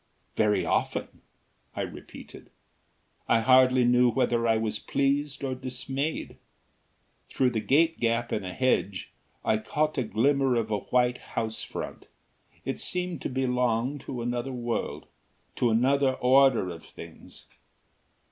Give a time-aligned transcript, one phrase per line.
[0.35, 1.21] "Very often?"
[1.75, 2.49] I repeated.
[3.27, 6.37] I hardly knew whether I was pleased or dismayed.
[7.29, 9.11] Through the gate gap in a hedge,
[9.45, 12.07] I caught a glimmer of a white house front.
[12.65, 15.05] It seemed to belong to another world;
[15.57, 17.45] to another order of things.